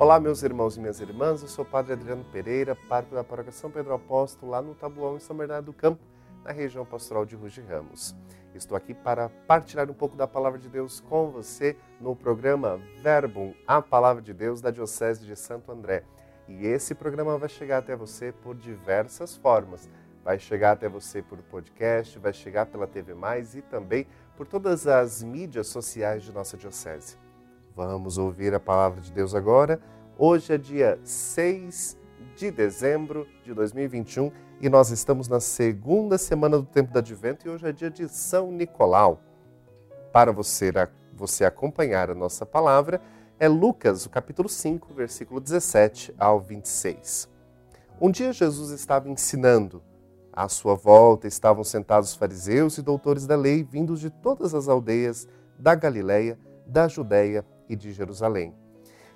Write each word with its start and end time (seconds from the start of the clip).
Olá, 0.00 0.18
meus 0.18 0.42
irmãos 0.42 0.78
e 0.78 0.80
minhas 0.80 0.98
irmãs, 0.98 1.42
eu 1.42 1.48
sou 1.48 1.62
o 1.62 1.68
Padre 1.68 1.92
Adriano 1.92 2.24
Pereira, 2.32 2.74
pároco 2.74 3.14
da 3.14 3.22
Paróquia 3.22 3.52
São 3.52 3.70
Pedro 3.70 3.92
Apóstolo, 3.92 4.50
lá 4.50 4.62
no 4.62 4.74
Tabuão, 4.74 5.16
em 5.16 5.20
São 5.20 5.36
Bernardo 5.36 5.66
do 5.66 5.74
Campo, 5.74 6.00
na 6.42 6.52
região 6.52 6.86
pastoral 6.86 7.26
de 7.26 7.36
Rugi 7.36 7.60
Ramos. 7.60 8.16
Estou 8.54 8.78
aqui 8.78 8.94
para 8.94 9.28
partilhar 9.46 9.90
um 9.90 9.92
pouco 9.92 10.16
da 10.16 10.26
Palavra 10.26 10.58
de 10.58 10.70
Deus 10.70 11.00
com 11.00 11.30
você 11.30 11.76
no 12.00 12.16
programa 12.16 12.80
Verbum, 13.02 13.52
a 13.66 13.82
Palavra 13.82 14.22
de 14.22 14.32
Deus 14.32 14.62
da 14.62 14.70
Diocese 14.70 15.26
de 15.26 15.36
Santo 15.36 15.70
André. 15.70 16.02
E 16.48 16.66
esse 16.66 16.94
programa 16.94 17.36
vai 17.36 17.50
chegar 17.50 17.76
até 17.76 17.94
você 17.94 18.32
por 18.32 18.56
diversas 18.56 19.36
formas. 19.36 19.86
Vai 20.24 20.38
chegar 20.38 20.72
até 20.72 20.88
você 20.88 21.20
por 21.20 21.36
podcast, 21.42 22.18
vai 22.18 22.32
chegar 22.32 22.64
pela 22.64 22.86
TV 22.86 23.12
Mais 23.12 23.54
e 23.54 23.60
também 23.60 24.06
por 24.34 24.46
todas 24.46 24.86
as 24.86 25.22
mídias 25.22 25.66
sociais 25.66 26.22
de 26.22 26.32
nossa 26.32 26.56
Diocese. 26.56 27.18
Vamos 27.74 28.18
ouvir 28.18 28.52
a 28.54 28.60
palavra 28.60 29.00
de 29.00 29.12
Deus 29.12 29.34
agora. 29.34 29.80
Hoje 30.22 30.52
é 30.52 30.58
dia 30.58 31.00
6 31.02 31.96
de 32.36 32.50
dezembro 32.50 33.26
de 33.42 33.54
2021 33.54 34.30
e 34.60 34.68
nós 34.68 34.90
estamos 34.90 35.28
na 35.28 35.40
segunda 35.40 36.18
semana 36.18 36.58
do 36.58 36.66
tempo 36.66 36.92
do 36.92 36.98
Advento 36.98 37.46
e 37.46 37.50
hoje 37.50 37.66
é 37.66 37.72
dia 37.72 37.90
de 37.90 38.06
São 38.06 38.52
Nicolau. 38.52 39.18
Para 40.12 40.30
você, 40.30 40.70
você 41.14 41.46
acompanhar 41.46 42.10
a 42.10 42.14
nossa 42.14 42.44
palavra, 42.44 43.00
é 43.38 43.48
Lucas, 43.48 44.04
o 44.04 44.10
capítulo 44.10 44.46
5, 44.46 44.92
versículo 44.92 45.40
17 45.40 46.14
ao 46.18 46.38
26. 46.38 47.26
Um 47.98 48.10
dia 48.10 48.30
Jesus 48.30 48.72
estava 48.72 49.08
ensinando. 49.08 49.82
À 50.30 50.50
sua 50.50 50.74
volta 50.74 51.26
estavam 51.26 51.64
sentados 51.64 52.14
fariseus 52.14 52.76
e 52.76 52.82
doutores 52.82 53.26
da 53.26 53.36
lei, 53.36 53.64
vindos 53.64 53.98
de 53.98 54.10
todas 54.10 54.54
as 54.54 54.68
aldeias 54.68 55.26
da 55.58 55.74
Galiléia, 55.74 56.38
da 56.66 56.88
Judéia 56.88 57.42
e 57.70 57.74
de 57.74 57.90
Jerusalém. 57.90 58.54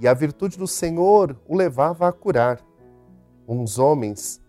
E 0.00 0.06
a 0.06 0.14
virtude 0.14 0.56
do 0.56 0.66
Senhor 0.66 1.36
o 1.46 1.56
levava 1.56 2.08
a 2.08 2.12
curar. 2.12 2.60
Uns 3.46 3.78
homens 3.78 4.40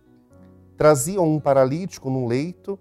traziam 0.78 1.28
um 1.28 1.40
paralítico 1.40 2.10
num 2.10 2.28
leito 2.28 2.78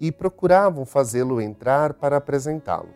e 0.00 0.10
procuravam 0.10 0.86
fazê-lo 0.86 1.40
entrar 1.40 1.94
para 1.94 2.16
apresentá-lo. 2.16 2.88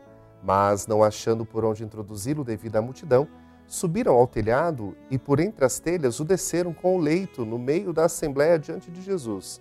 Mas, 0.42 0.86
não 0.86 1.02
achando 1.02 1.44
por 1.44 1.64
onde 1.64 1.84
introduzi-lo 1.84 2.42
devido 2.42 2.76
à 2.76 2.82
multidão, 2.82 3.28
subiram 3.66 4.14
ao 4.14 4.26
telhado 4.26 4.96
e, 5.10 5.18
por 5.18 5.38
entre 5.38 5.64
as 5.64 5.78
telhas, 5.78 6.18
o 6.18 6.24
desceram 6.24 6.72
com 6.72 6.96
o 6.96 7.00
leito 7.00 7.44
no 7.44 7.58
meio 7.58 7.92
da 7.92 8.06
assembléia 8.06 8.58
diante 8.58 8.90
de 8.90 9.02
Jesus. 9.02 9.60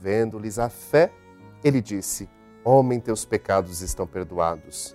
Vendo-lhes 0.00 0.58
a 0.58 0.68
fé, 0.68 1.12
ele 1.62 1.80
disse: 1.80 2.28
Homem, 2.64 3.00
teus 3.00 3.24
pecados 3.24 3.80
estão 3.80 4.06
perdoados 4.06 4.94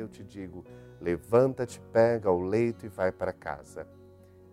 Eu 0.00 0.08
te 0.08 0.22
digo, 0.22 0.64
Levanta-te, 1.00 1.80
pega 1.92 2.30
o 2.30 2.40
leito 2.40 2.84
e 2.84 2.88
vai 2.88 3.12
para 3.12 3.32
casa. 3.32 3.86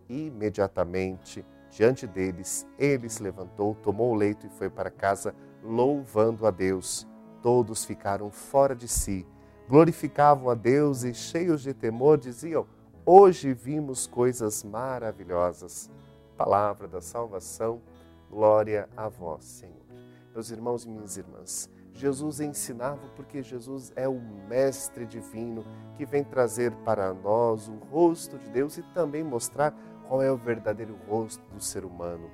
Imediatamente, 0.07 1.43
diante 1.71 2.05
deles, 2.05 2.67
ele 2.77 3.09
se 3.09 3.23
levantou, 3.23 3.73
tomou 3.75 4.11
o 4.11 4.15
leito 4.15 4.45
e 4.45 4.49
foi 4.49 4.69
para 4.69 4.91
casa, 4.91 5.33
louvando 5.63 6.45
a 6.45 6.51
Deus. 6.51 7.07
Todos 7.41 7.83
ficaram 7.83 8.29
fora 8.29 8.75
de 8.75 8.87
si, 8.87 9.25
glorificavam 9.67 10.49
a 10.49 10.53
Deus 10.53 11.03
e, 11.03 11.13
cheios 11.13 11.63
de 11.63 11.73
temor, 11.73 12.19
diziam: 12.19 12.67
Hoje 13.03 13.53
vimos 13.53 14.05
coisas 14.05 14.63
maravilhosas. 14.63 15.89
Palavra 16.37 16.87
da 16.87 17.01
salvação, 17.01 17.81
glória 18.29 18.87
a 18.95 19.07
vós, 19.07 19.45
Senhor. 19.45 19.85
Meus 20.33 20.51
irmãos 20.51 20.83
e 20.83 20.89
minhas 20.89 21.17
irmãs, 21.17 21.69
Jesus 21.95 22.41
ensinava 22.41 23.07
porque 23.15 23.41
Jesus 23.41 23.93
é 23.95 24.07
o 24.07 24.19
Mestre 24.49 25.05
Divino 25.05 25.65
que 25.95 26.05
vem 26.05 26.25
trazer 26.25 26.71
para 26.83 27.13
nós 27.13 27.69
o 27.69 27.75
rosto 27.89 28.37
de 28.37 28.49
Deus 28.49 28.77
e 28.77 28.83
também 28.93 29.23
mostrar 29.23 29.73
qual 30.05 30.21
é 30.21 30.29
o 30.29 30.35
verdadeiro 30.35 30.97
rosto 31.07 31.41
do 31.53 31.63
ser 31.63 31.85
humano. 31.85 32.29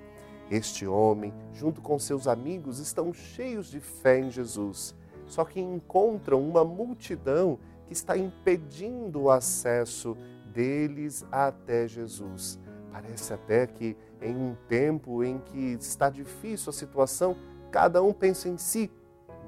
Este 0.49 0.87
homem, 0.87 1.31
junto 1.53 1.79
com 1.79 1.99
seus 1.99 2.27
amigos, 2.27 2.79
estão 2.79 3.13
cheios 3.13 3.67
de 3.67 3.79
fé 3.79 4.19
em 4.19 4.31
Jesus, 4.31 4.95
só 5.27 5.45
que 5.45 5.61
encontram 5.61 6.41
uma 6.41 6.65
multidão 6.65 7.59
que 7.85 7.93
está 7.93 8.17
impedindo 8.17 9.21
o 9.21 9.29
acesso 9.29 10.17
deles 10.51 11.23
até 11.31 11.87
Jesus. 11.87 12.59
Parece 12.91 13.31
até 13.31 13.67
que 13.67 13.95
em 14.19 14.35
um 14.35 14.55
tempo 14.67 15.23
em 15.23 15.37
que 15.37 15.77
está 15.79 16.09
difícil 16.09 16.71
a 16.71 16.73
situação, 16.73 17.37
cada 17.71 18.01
um 18.01 18.11
pensa 18.11 18.49
em 18.49 18.57
si, 18.57 18.91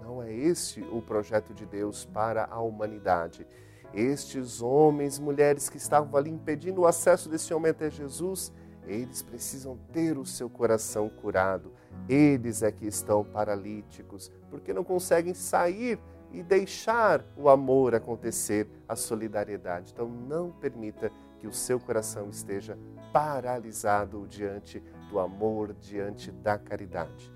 não 0.04 0.22
é 0.22 0.32
este 0.32 0.82
o 0.92 1.02
projeto 1.02 1.54
de 1.54 1.66
Deus 1.66 2.06
para 2.06 2.46
a 2.46 2.60
humanidade. 2.60 3.48
Estes 3.94 4.62
homens, 4.62 5.18
mulheres 5.18 5.70
que 5.70 5.78
estavam 5.78 6.18
ali 6.18 6.30
impedindo 6.30 6.82
o 6.82 6.88
acesso 6.88 7.30
desse 7.30 7.54
homem 7.54 7.72
até 7.72 7.90
Jesus, 7.90 8.52
eles 8.86 9.22
precisam 9.22 9.78
ter 9.94 10.18
o 10.18 10.26
seu 10.26 10.50
coração 10.50 11.08
curado. 11.08 11.72
Eles 12.10 12.64
é 12.64 12.72
que 12.72 12.86
estão 12.86 13.24
paralíticos, 13.24 14.32
porque 14.50 14.74
não 14.74 14.84
conseguem 14.84 15.34
sair 15.34 16.00
e 16.32 16.44
deixar 16.44 17.24
o 17.38 17.48
amor 17.48 17.96
acontecer, 17.96 18.68
a 18.88 18.96
solidariedade. 18.96 19.92
Então, 19.94 20.10
não 20.10 20.52
permita 20.52 21.12
que 21.40 21.48
o 21.48 21.54
seu 21.54 21.80
coração 21.80 22.30
esteja 22.30 22.78
paralisado 23.14 24.26
diante 24.28 24.84
do 25.10 25.20
amor, 25.20 25.74
diante 25.74 26.32
da 26.32 26.58
caridade. 26.58 27.32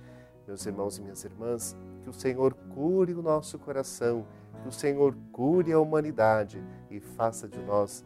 Meus 0.47 0.65
irmãos 0.65 0.97
e 0.97 1.01
minhas 1.01 1.23
irmãs, 1.23 1.75
que 2.07 2.11
o 2.11 2.13
Senhor 2.13 2.53
cure 2.73 3.13
o 3.13 3.21
nosso 3.21 3.59
coração, 3.59 4.25
que 4.61 4.69
o 4.69 4.71
Senhor 4.71 5.13
cure 5.29 5.73
a 5.73 5.79
humanidade 5.79 6.63
e 6.89 7.01
faça 7.01 7.49
de 7.49 7.59
nós 7.59 8.05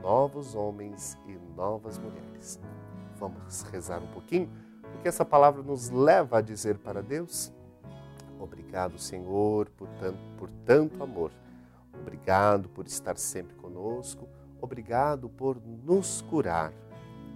novos 0.00 0.54
homens 0.54 1.18
e 1.26 1.36
novas 1.54 1.98
mulheres. 1.98 2.58
Vamos 3.18 3.60
rezar 3.64 4.02
um 4.02 4.06
pouquinho, 4.06 4.48
porque 4.90 5.06
essa 5.06 5.22
palavra 5.22 5.62
nos 5.62 5.90
leva 5.90 6.38
a 6.38 6.40
dizer 6.40 6.78
para 6.78 7.02
Deus: 7.02 7.52
Obrigado, 8.40 8.98
Senhor, 8.98 9.68
por 9.76 9.88
tanto, 10.00 10.18
por 10.38 10.48
tanto 10.64 11.02
amor. 11.02 11.30
Obrigado 12.00 12.70
por 12.70 12.86
estar 12.86 13.18
sempre 13.18 13.54
conosco. 13.56 14.26
Obrigado 14.62 15.28
por 15.28 15.60
nos 15.84 16.22
curar. 16.22 16.72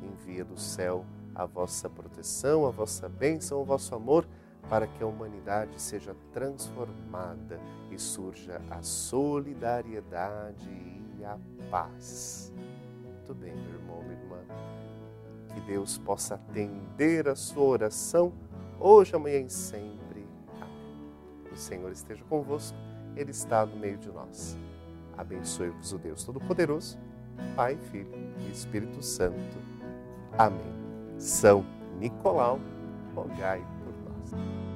Envia 0.00 0.46
do 0.46 0.58
céu 0.58 1.04
a 1.34 1.44
vossa 1.44 1.90
proteção, 1.90 2.64
a 2.64 2.70
vossa 2.70 3.06
bênção, 3.06 3.60
o 3.60 3.66
vosso 3.66 3.94
amor 3.94 4.26
para 4.68 4.86
que 4.86 5.02
a 5.02 5.06
humanidade 5.06 5.80
seja 5.80 6.14
transformada 6.32 7.60
e 7.90 7.98
surja 7.98 8.60
a 8.70 8.82
solidariedade 8.82 10.68
e 11.18 11.24
a 11.24 11.38
paz. 11.70 12.52
Muito 13.02 13.34
bem, 13.34 13.54
meu 13.54 13.74
irmão, 13.74 14.02
minha 14.02 14.20
irmã. 14.20 14.38
Que 15.54 15.60
Deus 15.60 15.98
possa 15.98 16.34
atender 16.34 17.28
a 17.28 17.36
sua 17.36 17.64
oração 17.64 18.32
hoje, 18.78 19.14
amanhã 19.14 19.40
e 19.40 19.50
sempre. 19.50 20.26
Amém. 20.60 21.52
O 21.52 21.56
Senhor 21.56 21.90
esteja 21.92 22.24
convosco, 22.24 22.76
Ele 23.14 23.30
está 23.30 23.64
no 23.64 23.76
meio 23.76 23.98
de 23.98 24.10
nós. 24.10 24.58
Abençoe-vos 25.16 25.92
o 25.92 25.98
Deus 25.98 26.24
Todo-Poderoso, 26.24 26.98
Pai, 27.54 27.76
Filho 27.76 28.12
e 28.40 28.50
Espírito 28.50 29.02
Santo. 29.02 29.56
Amém. 30.36 30.74
São 31.18 31.64
Nicolau, 31.98 32.60
rogai 33.14 33.75
Thank 34.28 34.42
you. 34.42 34.75